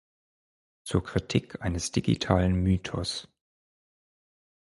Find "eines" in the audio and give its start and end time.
1.61-1.91